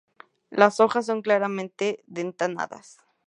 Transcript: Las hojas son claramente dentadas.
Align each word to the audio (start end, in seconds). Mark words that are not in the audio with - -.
Las 0.49 0.79
hojas 0.79 1.05
son 1.05 1.21
claramente 1.21 2.03
dentadas. 2.07 2.97